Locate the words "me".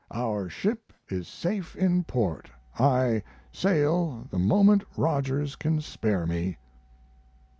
6.25-6.57